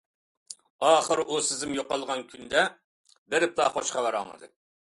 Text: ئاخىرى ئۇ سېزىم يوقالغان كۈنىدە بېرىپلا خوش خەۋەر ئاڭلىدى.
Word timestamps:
ئاخىرى 0.87 1.25
ئۇ 1.27 1.37
سېزىم 1.49 1.75
يوقالغان 1.81 2.25
كۈنىدە 2.33 2.65
بېرىپلا 3.35 3.71
خوش 3.77 3.97
خەۋەر 3.99 4.23
ئاڭلىدى. 4.23 4.55